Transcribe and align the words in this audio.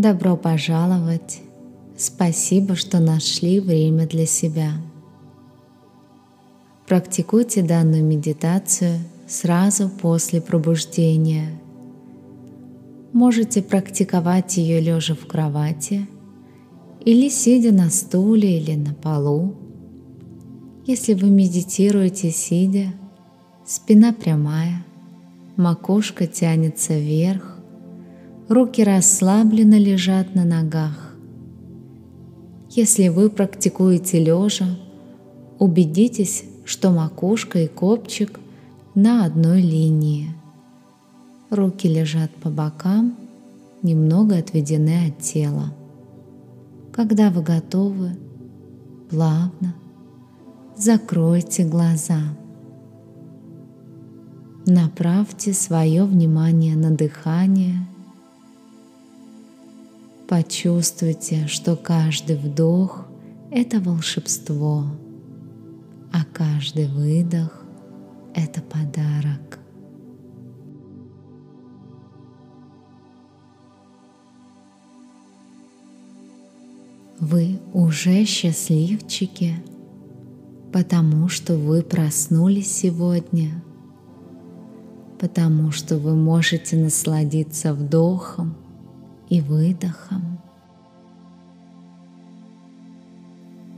Добро 0.00 0.34
пожаловать! 0.34 1.42
Спасибо, 1.94 2.74
что 2.74 3.00
нашли 3.00 3.60
время 3.60 4.06
для 4.06 4.24
себя. 4.24 4.72
Практикуйте 6.88 7.60
данную 7.60 8.02
медитацию 8.02 9.00
сразу 9.28 9.90
после 9.90 10.40
пробуждения. 10.40 11.50
Можете 13.12 13.60
практиковать 13.60 14.56
ее 14.56 14.80
лежа 14.80 15.14
в 15.14 15.26
кровати 15.26 16.08
или 17.04 17.28
сидя 17.28 17.70
на 17.70 17.90
стуле 17.90 18.58
или 18.58 18.76
на 18.76 18.94
полу. 18.94 19.54
Если 20.86 21.12
вы 21.12 21.28
медитируете 21.28 22.30
сидя, 22.30 22.94
спина 23.66 24.14
прямая, 24.14 24.82
макушка 25.56 26.26
тянется 26.26 26.98
вверх, 26.98 27.59
руки 28.50 28.82
расслабленно 28.82 29.78
лежат 29.78 30.34
на 30.34 30.44
ногах. 30.44 31.14
Если 32.70 33.06
вы 33.06 33.30
практикуете 33.30 34.18
лежа, 34.18 34.66
убедитесь, 35.60 36.44
что 36.64 36.90
макушка 36.90 37.60
и 37.60 37.68
копчик 37.68 38.40
на 38.96 39.24
одной 39.24 39.62
линии. 39.62 40.34
Руки 41.48 41.86
лежат 41.86 42.30
по 42.42 42.50
бокам, 42.50 43.16
немного 43.82 44.36
отведены 44.36 45.08
от 45.08 45.18
тела. 45.18 45.72
Когда 46.92 47.30
вы 47.30 47.42
готовы, 47.42 48.16
плавно 49.10 49.74
закройте 50.76 51.64
глаза. 51.64 52.20
Направьте 54.66 55.52
свое 55.52 56.04
внимание 56.04 56.74
на 56.74 56.90
дыхание– 56.90 57.76
Почувствуйте, 60.30 61.48
что 61.48 61.74
каждый 61.74 62.36
вдох— 62.36 63.08
это 63.50 63.80
волшебство, 63.80 64.84
а 66.12 66.24
каждый 66.32 66.86
выдох— 66.86 67.64
это 68.36 68.62
подарок. 68.62 69.58
Вы 77.18 77.58
уже 77.72 78.24
счастливчики, 78.24 79.56
потому 80.72 81.28
что 81.28 81.56
вы 81.56 81.82
проснулись 81.82 82.72
сегодня, 82.72 83.64
потому 85.18 85.72
что 85.72 85.98
вы 85.98 86.14
можете 86.14 86.76
насладиться 86.76 87.74
вдохом 87.74 88.54
и 89.30 89.40
выдохом. 89.40 90.38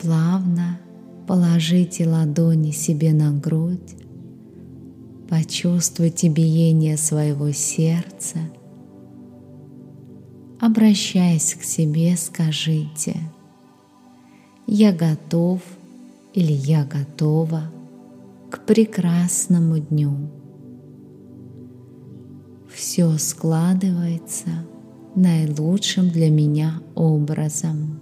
Плавно 0.00 0.80
положите 1.28 2.08
ладони 2.08 2.72
себе 2.72 3.12
на 3.12 3.32
грудь, 3.32 3.96
почувствуйте 5.28 6.28
биение 6.28 6.96
своего 6.96 7.52
сердца. 7.52 8.38
Обращаясь 10.60 11.54
к 11.54 11.62
себе, 11.62 12.16
скажите 12.16 13.16
«Я 14.66 14.92
готов» 14.92 15.60
или 16.32 16.52
«Я 16.52 16.84
готова» 16.84 17.70
к 18.50 18.60
прекрасному 18.64 19.78
дню. 19.78 20.30
Все 22.72 23.18
складывается– 23.18 24.50
наилучшим 25.14 26.10
для 26.10 26.30
меня 26.30 26.80
образом. 26.94 28.00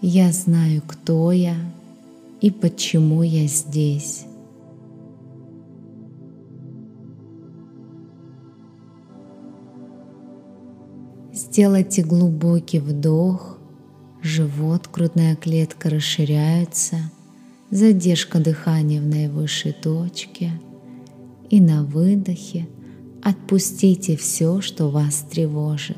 Я 0.00 0.30
знаю, 0.32 0.82
кто 0.86 1.32
я 1.32 1.56
и 2.40 2.50
почему 2.50 3.22
я 3.22 3.46
здесь. 3.46 4.24
Сделайте 11.32 12.02
глубокий 12.02 12.78
вдох, 12.78 13.58
живот, 14.22 14.88
грудная 14.92 15.34
клетка 15.34 15.90
расширяются, 15.90 16.96
задержка 17.70 18.38
дыхания 18.38 19.00
в 19.00 19.06
наивысшей 19.06 19.72
точке 19.72 20.52
и 21.48 21.60
на 21.60 21.82
выдохе– 21.82 22.68
Отпустите 23.22 24.16
все, 24.16 24.60
что 24.60 24.88
вас 24.88 25.24
тревожит. 25.30 25.96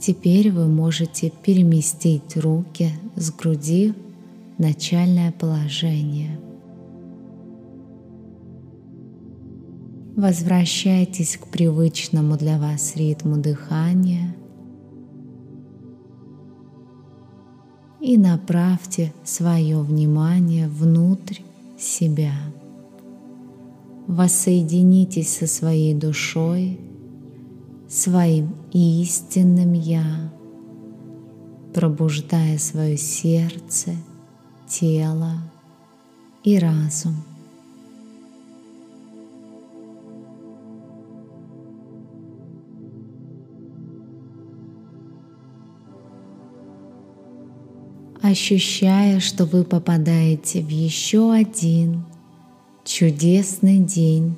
Теперь 0.00 0.50
вы 0.50 0.66
можете 0.66 1.30
переместить 1.42 2.36
руки 2.36 2.90
с 3.16 3.30
груди 3.30 3.92
в 4.56 4.60
начальное 4.60 5.30
положение. 5.30 6.40
Возвращайтесь 10.16 11.36
к 11.36 11.46
привычному 11.46 12.36
для 12.36 12.58
вас 12.58 12.96
ритму 12.96 13.36
дыхания 13.36 14.34
и 18.00 18.16
направьте 18.16 19.12
свое 19.22 19.80
внимание 19.80 20.68
внутрь 20.68 21.40
себя. 21.80 22.34
Воссоединитесь 24.06 25.36
со 25.36 25.46
своей 25.46 25.94
душой, 25.94 26.78
своим 27.88 28.54
истинным 28.72 29.72
Я, 29.72 30.32
пробуждая 31.74 32.58
свое 32.58 32.96
сердце, 32.96 33.92
тело 34.68 35.34
и 36.44 36.58
разум. 36.58 37.29
Ощущая, 48.30 49.20
что 49.20 49.44
вы 49.44 49.64
попадаете 49.64 50.62
в 50.62 50.68
еще 50.68 51.32
один 51.32 52.04
чудесный 52.84 53.78
день 53.78 54.36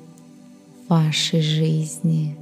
вашей 0.89 1.41
жизни. 1.41 2.35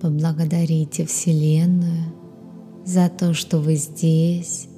Поблагодарите 0.00 1.06
Вселенную 1.06 2.12
за 2.84 3.08
то, 3.08 3.32
что 3.32 3.58
вы 3.58 3.76
здесь. 3.76 4.68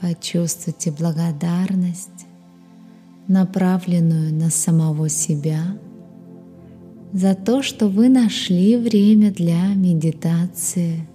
Почувствуйте 0.00 0.90
благодарность, 0.90 2.26
направленную 3.28 4.34
на 4.34 4.50
самого 4.50 5.08
себя– 5.08 5.78
за 7.12 7.34
то, 7.34 7.62
что 7.62 7.88
вы 7.88 8.08
нашли 8.08 8.76
время 8.76 9.32
для 9.32 9.74
медитации. 9.74 11.06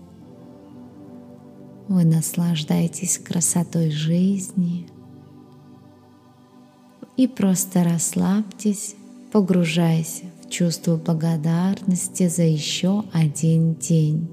Вы 1.88 2.04
наслаждаетесь 2.04 3.20
красотой 3.20 3.92
жизни 3.92 4.88
и 7.16 7.28
просто 7.28 7.84
расслабьтесь, 7.84 8.96
погружаясь 9.32 10.24
в 10.42 10.50
чувство 10.50 10.98
благодарности 10.98 12.28
за 12.28 12.44
еще 12.44 13.04
один 13.14 13.76
день. 13.76 14.28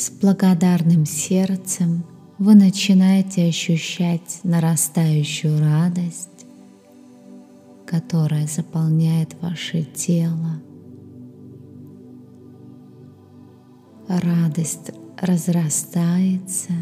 С 0.00 0.10
благодарным 0.10 1.04
сердцем 1.04 2.04
вы 2.38 2.54
начинаете 2.54 3.46
ощущать 3.46 4.40
нарастающую 4.44 5.60
радость, 5.60 6.46
которая 7.86 8.46
заполняет 8.46 9.36
ваше 9.42 9.82
тело. 9.82 10.62
Радость 14.08 14.90
разрастается, 15.18 16.72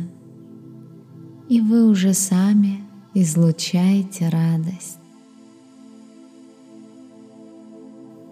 и 1.49 1.61
вы 1.61 1.89
уже 1.89 2.15
сами 2.15 2.85
излучаете 3.15 4.29
радость. 4.29 4.99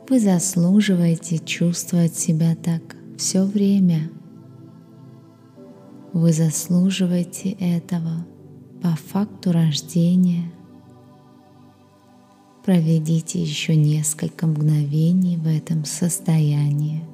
Вы 0.08 0.20
заслуживаете 0.20 1.40
чувствовать 1.40 2.14
себя 2.14 2.54
так 2.54 2.94
все 3.18 3.44
время. 3.44 4.10
Вы 6.16 6.32
заслуживаете 6.32 7.50
этого 7.50 8.26
по 8.82 8.96
факту 8.96 9.52
рождения. 9.52 10.50
Проведите 12.64 13.38
еще 13.38 13.76
несколько 13.76 14.46
мгновений 14.46 15.36
в 15.36 15.46
этом 15.46 15.84
состоянии. 15.84 17.04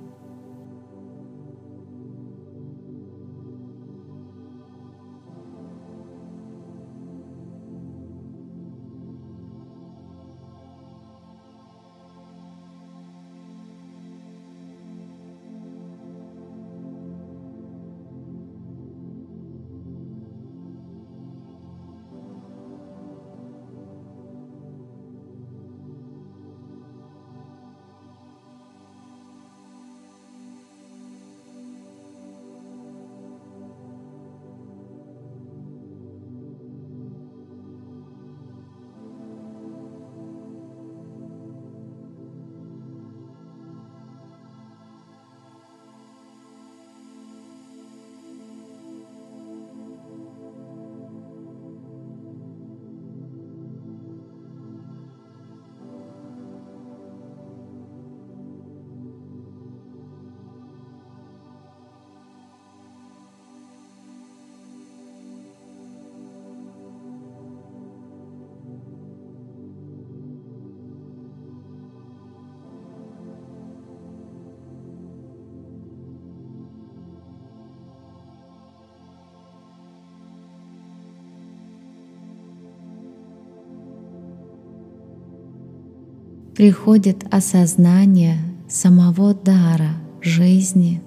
Приходит 86.62 87.24
осознание 87.34 88.38
самого 88.68 89.34
дара 89.34 89.96
жизни, 90.20 91.02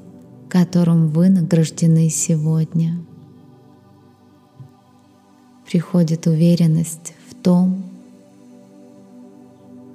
которым 0.50 1.08
вы 1.08 1.30
награждены 1.30 2.10
сегодня. 2.10 3.00
Приходит 5.66 6.28
уверенность 6.28 7.14
в 7.30 7.36
том, 7.36 7.82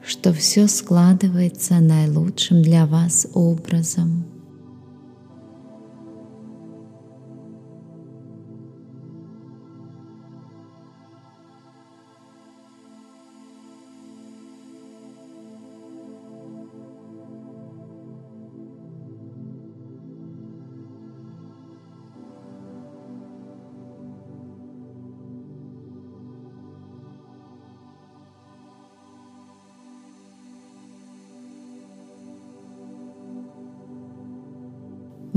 что 0.02 0.32
все 0.32 0.66
складывается 0.66 1.78
наилучшим 1.80 2.62
для 2.62 2.86
вас 2.86 3.26
образом– 3.34 4.24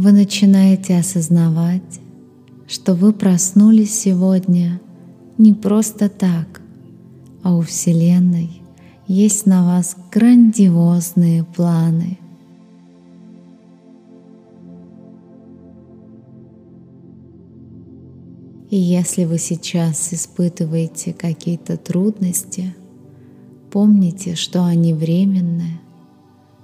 вы 0.04 0.12
начинаете 0.12 0.98
осознавать, 0.98 2.02
что 2.68 2.94
вы 2.94 3.14
проснулись 3.14 3.98
сегодня 3.98 4.82
не 5.38 5.54
просто 5.54 6.10
так, 6.10 6.62
а 7.42 7.56
у 7.56 7.62
Вселенной 7.62 8.62
есть 9.08 9.46
на 9.46 9.64
вас 9.64 9.96
грандиозные 10.12 11.46
планы. 11.46 12.18
И 18.70 18.76
если 18.76 19.24
вы 19.24 19.38
сейчас 19.38 20.14
испытываете 20.14 21.14
какие-то 21.14 21.78
трудности, 21.78 22.76
помните, 23.72 24.36
что 24.36 24.66
они 24.66 24.94
временные. 24.94 25.80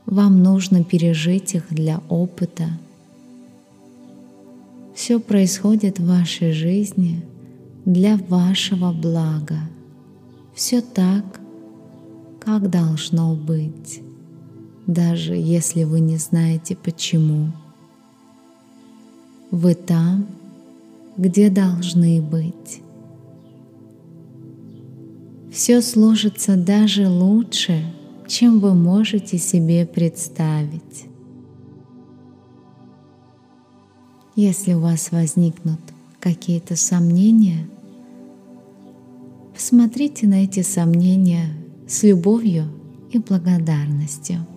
Вам 0.06 0.44
нужно 0.44 0.84
пережить 0.84 1.56
их 1.56 1.68
для 1.70 2.02
опыта– 2.10 2.66
все 5.00 5.18
происходит 5.18 5.98
в 5.98 6.08
вашей 6.08 6.52
жизни 6.52 7.22
для 7.86 8.18
вашего 8.18 8.92
блага. 8.92 9.62
Все 10.54 10.82
так, 10.82 11.40
как 12.42 12.70
должно 12.70 13.34
быть, 13.34 14.02
даже 14.88 15.36
если 15.36 15.86
вы 15.86 16.02
не 16.02 16.18
знаете 16.18 16.76
почему. 16.76 17.54
Вы 19.52 19.74
там, 19.74 20.28
где 21.16 21.50
должны 21.50 22.22
быть. 22.22 22.82
Все 25.50 25.82
сложится 25.82 26.58
даже 26.58 27.08
лучше, 27.08 27.86
чем 28.28 28.60
вы 28.60 28.74
можете 28.74 29.38
себе 29.38 29.86
представить. 29.86 31.09
Если 34.42 34.72
у 34.72 34.80
вас 34.80 35.12
возникнут 35.12 35.82
какие-то 36.22 36.78
сомнения, 36.78 37.68
посмотрите 39.54 40.28
на 40.28 40.46
эти 40.46 40.62
сомнения 40.62 41.48
с 41.90 42.04
любовью 42.04 42.64
и 43.12 43.18
благодарностью. 43.18 44.48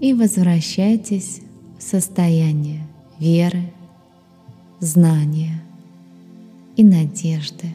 И 0.00 0.12
возвращайтесь 0.12 1.40
в 1.78 1.82
состояние 1.84 2.84
веры, 3.20 3.72
знания 4.80 5.62
и 6.74 6.82
надежды. 6.82 7.68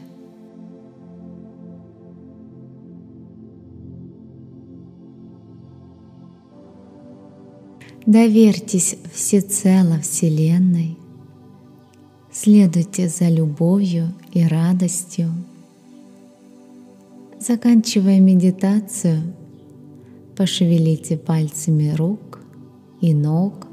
Доверьтесь 8.06 8.96
всецело 9.14 10.00
Вселенной, 10.00 10.98
следуйте 12.32 13.08
за 13.08 13.28
любовью 13.28 14.12
и 14.32 14.44
радостью. 14.44 15.32
Заканчивая 17.38 18.18
медитацию, 18.18 19.22
пошевелите 20.36 21.16
пальцами 21.16 21.94
рук 21.94 22.40
и 23.00 23.14
ног, 23.14 23.68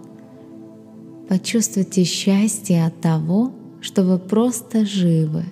почувствуйте 1.27 2.03
счастье 2.03 2.85
от 2.85 3.01
того, 3.01 3.51
что 3.81 4.03
вы 4.03 4.19
просто 4.19 4.85
живы. 4.85 5.43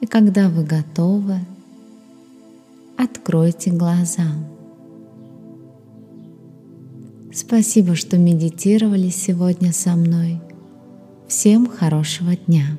И 0.00 0.06
когда 0.06 0.48
вы 0.48 0.64
готовы, 0.64 1.40
откройте 2.96 3.70
глаза. 3.70 4.24
Спасибо, 7.32 7.94
что 7.94 8.18
медитировали 8.18 9.08
сегодня 9.08 9.72
со 9.72 9.94
мной. 9.96 10.40
Всем 11.28 11.68
хорошего 11.68 12.34
дня! 12.34 12.76